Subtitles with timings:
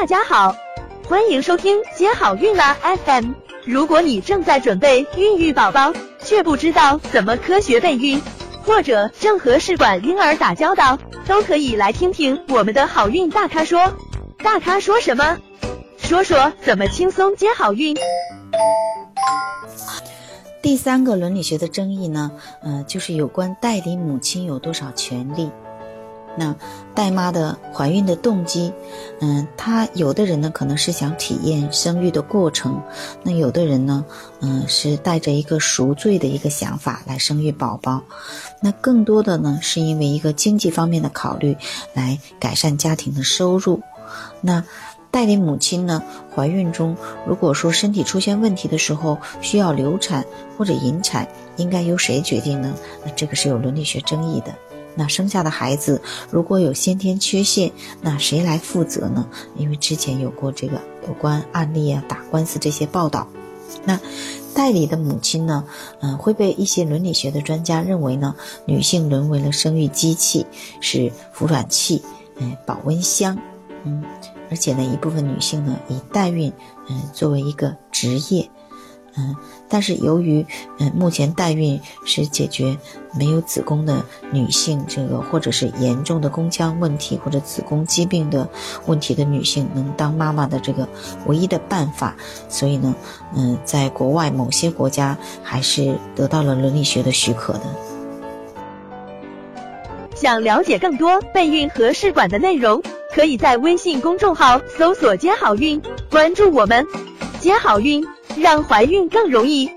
[0.00, 0.54] 大家好，
[1.08, 3.32] 欢迎收听接好运啦 FM。
[3.64, 8.22] 如果你正在准备孕育宝宝，却不知道怎么科学备孕，
[8.62, 13.92] 或者正和试管婴儿打交道，都可以来听听我们的好运大咖说。
[14.38, 15.36] 大咖说什么？
[15.96, 17.96] 说说怎么轻松接好运。
[20.62, 22.30] 第三个伦理学的争议呢，
[22.62, 25.50] 呃，就是有关代理母亲有多少权利。
[26.38, 26.54] 那
[26.94, 28.72] 代妈的怀孕的动机，
[29.20, 32.80] 嗯，她有的人呢可能是想体验生育的过程，
[33.22, 34.04] 那有的人呢，
[34.40, 38.02] 嗯，是带着一个赎罪的一个想法来生育宝宝，
[38.62, 41.56] 那更多的呢是因为一个经济方面的考虑，
[41.92, 43.82] 来改善家庭的收入。
[44.40, 44.62] 那
[45.10, 46.02] 代理母亲呢，
[46.34, 50.24] 怀孕中如果说身体出现问题的时候需要流产
[50.56, 52.74] 或者引产，应该由谁决定呢？
[53.04, 54.54] 那这个是有伦理学争议的。
[54.98, 57.70] 那生下的孩子如果有先天缺陷，
[58.02, 59.24] 那谁来负责呢？
[59.56, 63.28] 因为之前有过这个有关案例啊，打官司这些报道。
[63.84, 64.00] 那
[64.54, 65.64] 代理的母亲呢，
[66.00, 68.34] 嗯，会被一些伦理学的专家认为呢，
[68.66, 70.44] 女性沦为了生育机器，
[70.80, 72.02] 是服卵器，
[72.38, 73.38] 嗯，保温箱，
[73.84, 74.02] 嗯，
[74.50, 76.52] 而且呢，一部分女性呢，以代孕，
[76.88, 78.50] 嗯，作为一个职业。
[79.18, 79.34] 嗯，
[79.68, 80.46] 但是由于
[80.78, 82.78] 嗯目前代孕是解决
[83.18, 88.48] 没有子宫的女性这个或者是严重的宫腔问题或者子宫疾病的
[88.86, 90.88] 问题的女性能当妈妈的这个
[91.26, 92.14] 唯一的办法，
[92.48, 92.94] 所以呢，
[93.34, 97.62] 嗯，在国外某些国家还是得到了伦理学的许可的。
[100.14, 102.82] 想了解更多备孕和试管的内容，
[103.14, 106.86] 可以在微信公众号搜索“接好运”，关注我们，
[107.40, 108.04] 接好运。
[108.40, 109.70] 让怀孕更容易。